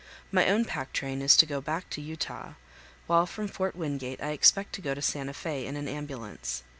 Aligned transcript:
My 0.31 0.49
own 0.49 0.65
pack 0.65 0.93
train 0.93 1.21
is 1.21 1.37
to 1.37 1.45
go 1.45 1.61
back 1.61 1.87
to 1.91 2.01
Utah, 2.01 2.53
while 3.05 3.27
from 3.27 3.47
Fort 3.47 3.75
Wingate 3.75 4.19
I 4.19 4.31
expect 4.31 4.73
to 4.73 4.81
go 4.81 4.95
to 4.95 4.99
Santa 5.03 5.35
Fe 5.35 5.67
in 5.67 5.75
an 5.77 5.87
ambulance. 5.87 6.63